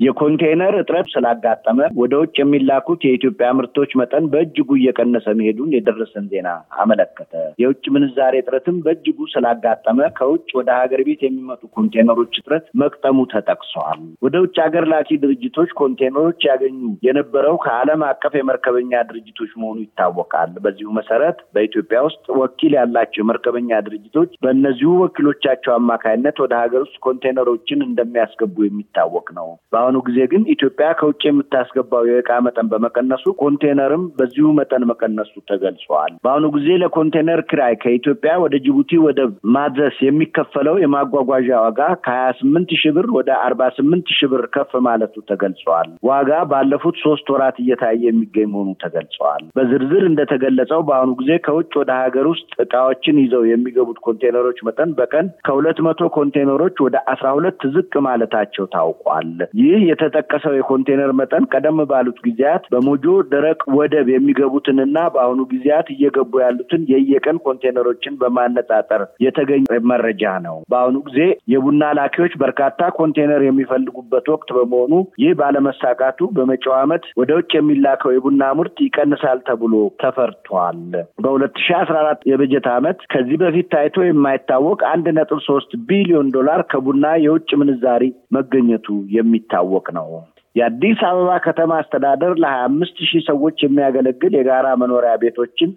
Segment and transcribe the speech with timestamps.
[0.00, 6.48] የኮንቴይነር እጥረት ስላጋጠመ ወደ ውጭ የሚላኩት የኢትዮጵያ ምርቶች መጠን በእጅጉ እየቀነሰ መሄዱን የደረሰን ዜና
[6.82, 14.00] አመለከተ። የውጭ ምንዛሬ እጥረትም በእጅጉ ስላጋጠመ ከውጭ ወደ ሀገር ቤት የሚመጡ ኮንቴይነሮች እጥረት ማጋጠሙ ተጠቅሷል።
[14.26, 16.78] ወደ ውጭ ሀገር ላኪ ድርጅቶች ኮንቴይነሮች ያገኙ
[17.08, 24.32] የነበረው ከዓለም አቀፍ የመርከበኛ ድርጅቶች መሆኑ ይታወቃል። በዚሁ መሰረት በኢትዮጵያ ውስጥ ወኪል ያላቸው የመርከበኛ ድርጅቶች
[24.44, 29.48] በእነዚሁ ወኪሎቻቸው አማካይነት ወደ ሀገር ውስጥ ኮንቴይነሮችን እንደሚያስገቡ የሚታወቅ ነው።
[29.92, 36.44] በአሁኑ ጊዜ ግን ኢትዮጵያ ከውጭ የምታስገባው የእቃ መጠን በመቀነሱ ኮንቴነርም በዚሁ መጠን መቀነሱ ተገልጿል። በአሁኑ
[36.56, 43.08] ጊዜ ለኮንቴነር ክራይ ከኢትዮጵያ ወደ ጅቡቲ ወደብ ማድረስ የሚከፈለው የማጓጓዣ ዋጋ ከሀያ ስምንት ሺህ ብር
[43.16, 48.70] ወደ አርባ ስምንት ሺህ ብር ከፍ ማለቱ ተገልጿል። ዋጋ ባለፉት ሶስት ወራት እየታየ የሚገኝ መሆኑ
[48.84, 55.26] ተገልጿል። በዝርዝር እንደተገለጸው በአሁኑ ጊዜ ከውጭ ወደ ሀገር ውስጥ እቃዎችን ይዘው የሚገቡት ኮንቴነሮች መጠን በቀን
[55.46, 59.28] ከሁለት መቶ ኮንቴነሮች ወደ አስራ ሁለት ዝቅ ማለታቸው ታውቋል።
[59.60, 66.82] ይህ የተጠቀሰው የኮንቴነር መጠን ቀደም ባሉት ጊዜያት በሞጆ ደረቅ ወደብ የሚገቡትንና በአሁኑ ጊዜያት እየገቡ ያሉትን
[66.92, 71.20] የየቀን ኮንቴነሮችን በማነጻጸር የተገኘ መረጃ ነው። በአሁኑ ጊዜ
[71.52, 72.66] የቡና ላኪዎች በርካታ
[72.98, 74.92] ኮንቴነር የሚፈልጉበት ወቅት በመሆኑ
[75.22, 80.80] ይህ ባለመሳካቱ በመጪው ዓመት ወደ ውጭ የሚላከው የቡና ምርት ይቀንሳል ተብሎ ተፈርቷል።
[81.22, 86.60] በሁለት ሺ አስራ አራት የበጀት ዓመት ከዚህ በፊት ታይቶ የማይታወቅ አንድ ነጥብ ሶስት ቢሊዮን ዶላር
[86.70, 88.04] ከቡና የውጭ ምንዛሪ
[88.36, 88.86] መገኘቱ
[89.16, 90.08] የሚታወቅ ነው።
[90.56, 95.70] የአዲስ አበባ ከተማ አስተዳደር ለሀያ አምስት ሺህ ሰዎች የሚያገለግል የጋራ መኖሪያ ቤቶችን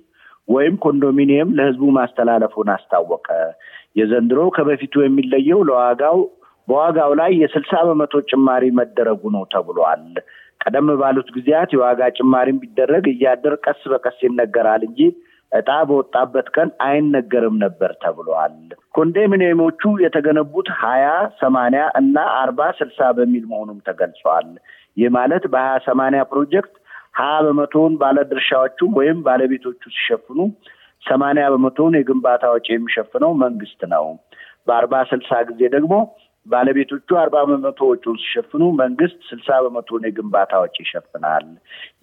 [0.47, 3.27] ወይም ኮንዶሚኒየም ለሕዝቡ ማስተላለፉን አስታወቀ።
[3.99, 6.17] የዘንድሮ ከበፊቱ የሚለየው ለዋጋው
[6.67, 10.03] በዋጋው ላይ የስልሳ በመቶ ጭማሪ መደረጉ ነው ተብሏል።
[10.61, 14.99] ቀደም ባሉት ጊዜያት የዋጋ ጭማሪም ቢደረግ እያደር ቀስ በቀስ ይነገራል እንጂ
[15.53, 18.55] እጣ በወጣበት ቀን አይነገርም ነበር ተብሏል።
[18.95, 21.07] ኮንዶሚኒየሞቹ የተገነቡት ሀያ
[21.41, 24.47] ሰማንያ እና አርባ ስልሳ በሚል መሆኑም ተገልጿል።
[24.97, 26.73] ይህ ማለት በሀያ ሰማንያ ፕሮጀክት
[27.19, 30.39] ሀያ በመቶውን ባለድርሻዎቹ ወይም ባለቤቶቹ ሲሸፍኑ
[31.03, 34.05] ሰማንያ በመቶውን የግንባታ ወጪ የሚሸፍነው መንግስት ነው።
[34.67, 35.93] በአርባ ስልሳ ጊዜ ደግሞ
[36.47, 41.45] ባለቤቶቹ አርባ በመቶ ወጪውን ሲሸፍኑ መንግስት ስልሳ በመቶውን የግንባታ ወጪ ይሸፍናል።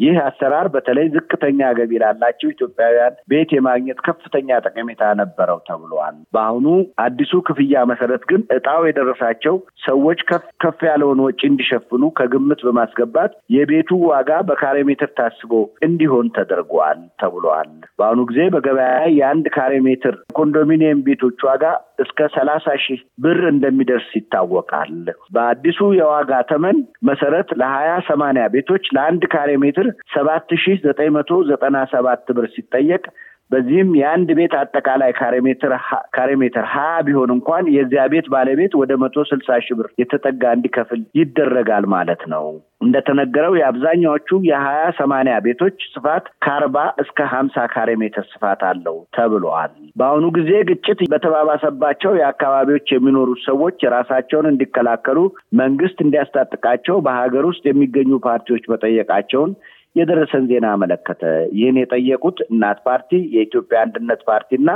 [0.02, 6.66] ይህ አሰራር በተለይ ዝቅተኛ ገቢ ላላቸው ኢትዮጵያውያን ቤት የማግኘት ከፍተኛ ጠቀሜታ ነበረው ተብሏል። በአሁኑ
[7.04, 9.56] አዲሱ ክፍያ መሰረት ግን እጣው የደረሳቸው
[9.86, 15.52] ሰዎች ከፍ ከፍ ያለውን ወጪ እንዲሸፍኑ ከግምት በማስገባት የቤቱ ዋጋ በካሬ ሜትር ታስቦ
[15.86, 21.64] እንዲሆን ተደርጓል ተብሏል። በአሁኑ ጊዜ በገበያ ላይ የአንድ ካሬ ሜትር ኮንዶሚኒየም ቤቶች ዋጋ
[22.02, 24.92] እስከ ሰላሳ ሺህ ብር እንደሚደርስ ይታወቃል።
[25.34, 31.76] በአዲሱ የዋጋ ተመን መሰረት ለሀያ ሰማንያ ቤቶች ለአንድ ካሬ ሜትር ሰባት ሺህ ዘጠኝ መቶ ዘጠና
[31.92, 33.02] ሰባት ብር ሲጠየቅ
[33.50, 39.58] በዚህም የአንድ ቤት አጠቃላይ ካሬ ሜትር ሀያ ቢሆን እንኳን የዚያ ቤት ባለቤት ወደ መቶ ስልሳ
[39.64, 42.44] ሺህ ብር የተጠጋ እንዲከፍል ይደረጋል ማለት ነው።
[42.80, 50.26] እንደተነገረው የአብዛኛዎቹ የሀያ ሰማንያ ቤቶች ስፋት ከአርባ እስከ ሀምሳ ካሬ ሜትር ስፋት አለው ተብሏል። በአሁኑ
[50.38, 55.18] ጊዜ ግጭት በተባባሰባቸው የአካባቢዎች የሚኖሩ ሰዎች የራሳቸውን እንዲከላከሉ
[55.60, 59.52] መንግስት እንዲያስታጥቃቸው በሀገር ውስጥ የሚገኙ ፓርቲዎች መጠየቃቸውን
[59.96, 61.22] የደረሰን ዜና አመለከተ።
[61.56, 64.70] ይህን የጠየቁት እናት ፓርቲ፣ የኢትዮጵያ አንድነት ፓርቲ እና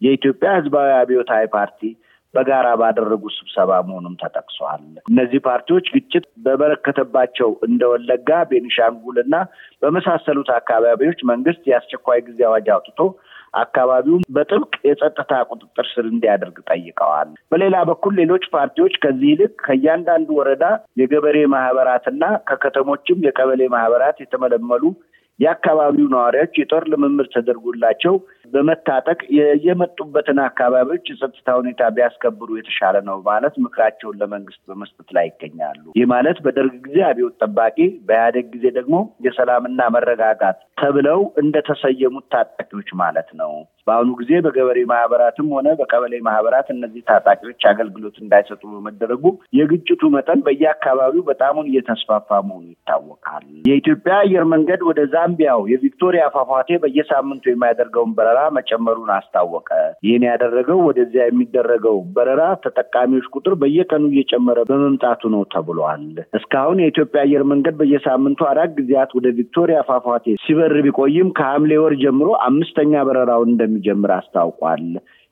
[0.00, 1.80] የኢትዮጵያ ሕዝባዊ አብዮታዊ ፓርቲ
[2.34, 9.36] በጋራ ባደረጉ ስብሰባ መሆኑም ተጠቅሷል። እነዚህ ፓርቲዎች ግጭት በበረከተባቸው እንደ ወለጋ፣ ቤኒሻንጉል እና
[9.82, 13.00] በመሳሰሉት አካባቢዎች መንግስት የአስቸኳይ ጊዜ አዋጅ አውጥቶ
[13.54, 20.64] አካባቢውን በጥብቅ የጸጥታ ቁጥጥር ስር እንዲያደርግ ጠይቀዋል። በሌላ በኩል ሌሎች ፓርቲዎች ከዚህ ይልቅ ከእያንዳንዱ ወረዳ
[21.00, 24.82] የገበሬ ማህበራትና ከከተሞችም የቀበሌ ማህበራት የተመለመሉ
[25.38, 28.14] የአካባቢው ነዋሪዎች የጦር ልምምድ ተደርጎላቸው
[28.52, 29.18] በመታጠቅ
[29.66, 36.38] የመጡበትን አካባቢዎች የጸጥታ ሁኔታ ቢያስከብሩ የተሻለ ነው ማለት ምክራቸውን ለመንግስት በመስጠት ላይ ይገኛሉ። ይህ ማለት
[36.46, 37.76] በደርግ ጊዜ አብዮት ጠባቂ፣
[38.08, 38.94] በኢህአዴግ ጊዜ ደግሞ
[39.26, 43.52] የሰላምና መረጋጋት ተብለው እንደተሰየሙት ታጣቂዎች ማለት ነው።
[43.86, 49.24] በአሁኑ ጊዜ በገበሬ ማህበራትም ሆነ በቀበሌ ማህበራት እነዚህ ታጣቂዎች አገልግሎት እንዳይሰጡ በመደረጉ
[49.58, 57.44] የግጭቱ መጠን በየአካባቢው በጣሙን እየተስፋፋ መሆኑ ይታወቃል። የኢትዮጵያ አየር መንገድ ወደ ዛምቢያው የቪክቶሪያ ፏፏቴ በየሳምንቱ
[57.50, 59.68] የሚያደርገውን በረራ መጨመሩን አስታወቀ።
[60.06, 66.04] ይህን ያደረገው ወደዚያ የሚደረገው በረራ ተጠቃሚዎች ቁጥር በየቀኑ እየጨመረ በመምጣቱ ነው ተብሏል።
[66.38, 72.28] እስካሁን የኢትዮጵያ አየር መንገድ በየሳምንቱ አራት ጊዜያት ወደ ቪክቶሪያ ፏፏቴ ሲበር ቢቆይም ከሐምሌ ወር ጀምሮ
[72.48, 74.84] አምስተኛ በረራውን እንደሚጀምር አስታውቋል።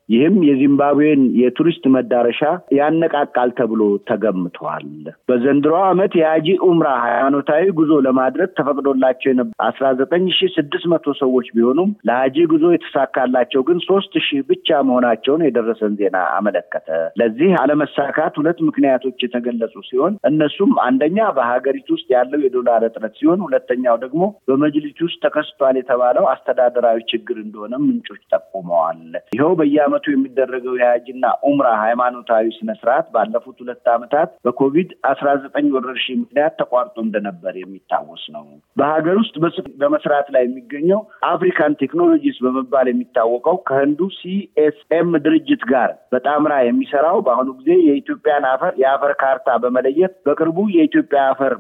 [0.09, 2.41] ይህም የዚምባብዌን የቱሪስት መዳረሻ
[2.77, 3.81] ያነቃቃል ተብሎ
[4.11, 4.85] ተገምቷል።
[5.29, 11.49] በዘንድሮ ዓመት የሀጂ ኡምራ ሃይማኖታዊ ጉዞ ለማድረግ ተፈቅዶላቸው የነበ አስራ ዘጠኝ ሺ ስድስት መቶ ሰዎች
[11.57, 16.89] ቢሆኑም ለሀጂ ጉዞ የተሳካላቸው ግን ሶስት ሺህ ብቻ መሆናቸውን የደረሰን ዜና አመለከተ።
[17.21, 23.97] ለዚህ አለመሳካት ሁለት ምክንያቶች የተገለጹ ሲሆን እነሱም አንደኛ በሀገሪቱ ውስጥ ያለው የዶላር እጥረት ሲሆን፣ ሁለተኛው
[24.05, 24.75] ደግሞ በመጅሊስ
[25.07, 29.53] ውስጥ ተከስቷል የተባለው አስተዳደራዊ ችግር እንደሆነ ምንጮች ጠቁመዋል። ይኸው
[29.99, 36.97] በየዓመቱ የሚደረገው የሀጅና ኡምራ ሃይማኖታዊ ስነስርዓት ባለፉት ሁለት ዓመታት በኮቪድ አስራ ዘጠኝ ወረርሽኝ ምክንያት ተቋርጦ
[37.05, 38.45] እንደነበር የሚታወስ ነው።
[38.77, 39.35] በሀገር ውስጥ
[39.83, 41.01] በመስራት ላይ የሚገኘው
[41.31, 49.15] አፍሪካን ቴክኖሎጂስ በመባል የሚታወቀው ከህንዱ ሲኤስኤም ድርጅት ጋር በጣምራ የሚሰራው በአሁኑ ጊዜ የኢትዮጵያን አፈር የአፈር
[49.23, 51.55] ካርታ በመለየት በቅርቡ የኢትዮጵያ አፈር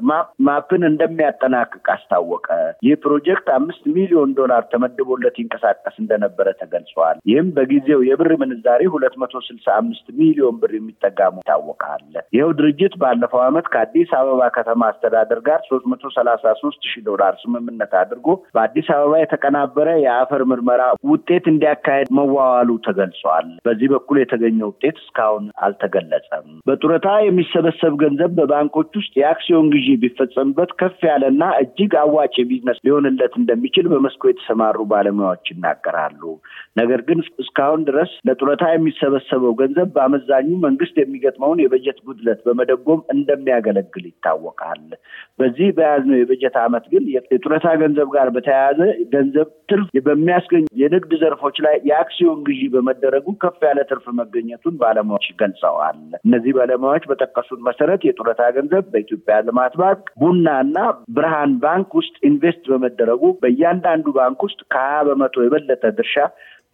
[0.46, 2.48] map ን እንደሚያጠናቅቅ አስታወቀ።
[2.86, 6.84] ይህ ፕሮጀክት አምስት ሚሊዮን ዶላር ተመድቦለት ይንቀሳቀስ እንደነበረ ተገልጿል።
[7.30, 12.02] ይህም በጊዜው የብር ምንዛሬ ሁለት መቶ ስልሳ አምስት ሚሊዮን ብር የሚጠጋ ይታወቃል።
[12.32, 17.34] ይኸው ድርጅት ባለፈው ዓመት ከአዲስ አበባ ከተማ አስተዳደር ጋር ሶስት መቶ ሰላሳ ሶስት ሺህ ዶላር
[17.42, 18.26] ስምምነት አድርጎ
[18.56, 26.46] በአዲስ አበባ የተቀናበረ የአፈር ምርመራ ውጤት እንዲያካሄድ መዋዋሉ ተገልጿል። በዚህ በኩል የተገኘ ውጤት እስካሁን አልተገለጸም።
[26.68, 33.86] በጡረታ የሚሰበሰብ ገንዘብ በባንኮች ውስጥ የአክሲዮን ግዢ ቢፈጸምበት ከፍ ያለና እጅግ አዋጭ ቢዝነስ ሊሆንለት እንደሚችል
[33.92, 36.22] በመስኩ የተሰማሩ ባለሙያዎች ይናገራሉ።
[36.78, 44.82] ነገር ግን እስካሁን ድረስ ለጡረታ የሚሰበሰበው ገንዘብ በአመዛኙ መንግስት የሚገጥመውን የበጀት ጉድለት በመደጎም እንደሚያገለግል ይታወቃል።
[45.38, 48.80] በዚህ በያዝነው የበጀት ዓመት ግን የጡረታ ገንዘብ ጋር በተያያዘ
[49.14, 55.98] ገንዘብ ትርፍ በሚያስገኙ የንግድ ዘርፎች ላይ የአክሲዮን ግዢ በመደረጉ ከፍ ያለ ትርፍ መገኘቱን ባለሙያዎች ገልጸዋል።
[56.20, 60.78] እነዚህ ባለሙያዎች በጠቀሱት መሰረት የጡረታ ገንዘብ በኢትዮጵያ ልማት ባንክ፣ ቡና እና
[61.16, 66.16] ብርሃን ባንክ ውስጥ invest በመደረጉ በእያንዳንዱ ባንክ ውስጥ ከሀያ በመቶ የበለጠ ድርሻ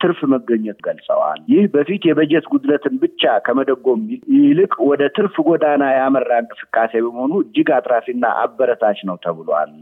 [0.03, 4.03] ትርፍ መገኘት ገልጸዋል። ይህ በፊት የበጀት ጉድለትን ብቻ ከመደጎም
[4.37, 9.75] ይልቅ ወደ ትርፍ ጎዳና ያመራ እንቅስቃሴ በመሆኑ እጅግ አትራፊና አበረታች ነው ተብሏል።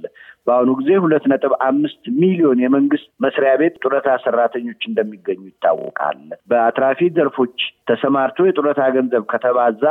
[0.46, 6.20] በአሁኑ ጊዜ ሁለት ነጥብ አምስት ሚሊዮን የመንግስት መስሪያ ቤት ጡረታ ሰራተኞች እንደሚገኙ ይታወቃል።
[6.50, 7.58] በአትራፊ ዘርፎች
[7.90, 9.84] ተሰማርቶ የጡረታ ገንዘብ ከተባዛ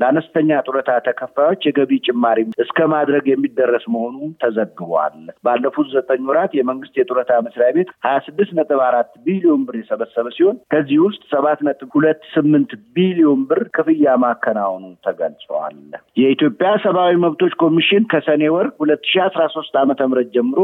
[0.00, 7.32] ለአነስተኛ ጡረታ ተከፋዮች የገቢ ጭማሪ እስከ ማድረግ የሚደረስ መሆኑ ተዘግቧል። ባለፉት ዘጠኝ ወራት የመንግስት የጡረታ
[7.46, 12.22] መስሪያ ቤት ሀያ ስድስት ነጥብ አራት ቢሊዮን ብር የሰበሰበ ሲሆን ከዚህ ውስጥ ሰባት ነጥብ ሁለት
[12.34, 15.78] ስምንት ቢሊዮን ብር ክፍያ ማከናወኑ ተገልጸዋል።
[16.20, 20.58] የኢትዮጵያ ሰብአዊ መብቶች ኮሚሽን ከሰኔ ወር ሁለት ሺ አስራ ሶስት ዓመተ ምህረት ጀምሮ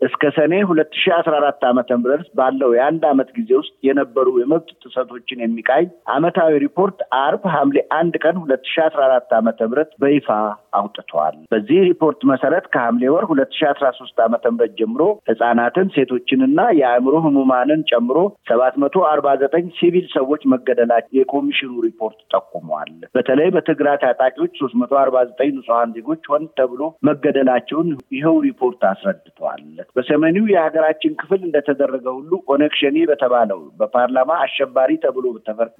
[0.00, 4.70] እስከ ሰኔ ሁለት ሺ አስራ አራት ዓመተ ምህረት ባለው የአንድ ዓመት ጊዜ ውስጥ የነበሩ የመብት
[4.82, 10.28] ጥሰቶችን የሚቃኝ ዓመታዊ ሪፖርት አርብ ሐምሌ አንድ ቀን ሁለት ሺ አስራ አራት ዓመተ ምህረት በይፋ
[10.78, 15.00] አውጥቷል። በዚህ ሪፖርት መሰረት ከሐምሌ ወር ሁለት ሺ አስራ ሶስት ዓመተ ምህረት ጀምሮ
[15.30, 18.18] ህጻናትን፣ ሴቶችንና የአእምሮ ህሙማንን ጨምሮ
[18.50, 24.92] ሰባት መቶ አርባ ዘጠኝ ሲቪል ሰዎች መገደላቸው የኮሚሽኑ ሪፖርት ጠቁሟል። በተለይ በትግራይ ታጣቂዎች ሶስት መቶ
[25.02, 29.64] አርባ ዘጠኝ ንጹሐን ዜጎች ሆን ተብሎ መገደላቸውን ይኸው ሪፖርት አስረድቷል።
[29.96, 35.24] በሰሜኒው የሀገራችን ክፍል እንደተደረገ ሁሉ ኦነግ ሸኔ በተባለው በፓርላማ አሸባሪ ተብሎ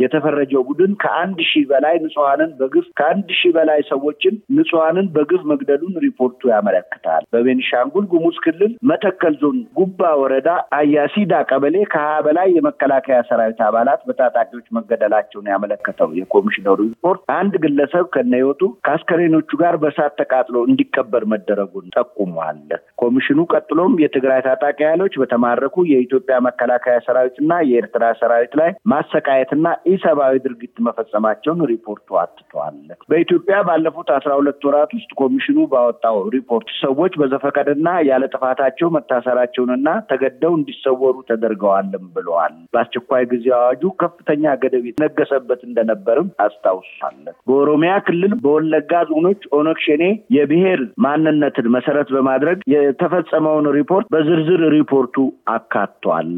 [0.04, 6.40] የተፈረጀው ቡድን ከአንድ ሺህ በላይ ንጹሐንን በግፍ ከአንድ ሺህ በላይ ሰዎችን ንጹሐንን በግፍ መግደሉን ሪፖርቱ
[6.54, 10.48] ያመለክታል። በቤኒሻንጉል ጉሙዝ ክልል መተከል ዞን ጉባ ወረዳ
[10.78, 18.62] አያሲዳ ቀበሌ ከሀያ በላይ የመከላከያ ሰራዊት አባላት በታጣቂዎች መገደላቸውን ያመለከተው የኮሚሽነሩ ሪፖርት አንድ ግለሰብ ከነህይወቱ
[18.86, 22.60] ከአስከሬኖቹ ጋር በእሳት ተቃጥሎ እንዲቀበር መደረጉን ጠቁሟል።
[23.02, 30.74] ኮሚሽኑ ቀጥሎም የትግራይ ታጣቂ ኃይሎች በተማረኩ የኢትዮጵያ መከላከያ ሰራዊትና የኤርትራ ሰራዊት ላይ ማሰቃየትና ኢሰብአዊ ድርጊት
[30.86, 32.78] መፈጸማቸውን ሪፖርቱ አትቷል።
[33.10, 40.52] በኢትዮጵያ ባለፉት አስራ ሁለት ወራት ውስጥ ኮሚሽኑ ባወጣው ሪፖርት ሰዎች በዘፈቀድና ያለ ጥፋታቸው መታሰራቸውንና ተገደው
[40.58, 49.42] እንዲሰወሩ ተደርገዋልም ብለዋል። በአስቸኳይ ጊዜ አዋጁ ከፍተኛ ገደብ የተነገሰበት እንደነበርም አስታውሷል። በኦሮሚያ ክልል በወለጋ ዞኖች
[49.56, 50.02] ኦነግ ሸኔ
[50.36, 55.16] የብሔር ማንነትን መሰረት በማድረግ የተፈጸመውን ሪፖርት በዝርዝር ሪፖርቱ
[55.54, 56.28] አካቷል።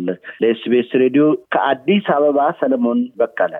[0.42, 1.24] ለኤስቢኤስ ሬዲዮ
[1.54, 3.54] ከአዲስ አበባ ሰለሞን በቀለ።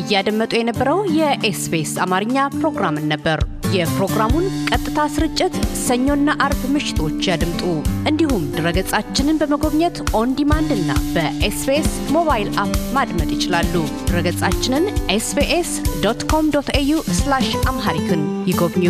[0.00, 3.38] እያደመጡ የነበረው የኤስቢኤስ አማርኛ ፕሮግራምን ነበር።
[3.74, 7.62] የፕሮግራሙን ቀጥታ ስርጭት ሰኞና አርብ ምሽቶች ያድምጡ።
[8.10, 13.74] እንዲሁም ድረገጻችንን በመጎብኘት on demand እና በኤስቢኤስ mobile app ማድመጥ ይችላሉ።
[14.08, 15.72] ድረገጻችንን SBS
[16.04, 16.94] dot com dot au
[17.70, 18.86] Amharic ን ይጎብኙ።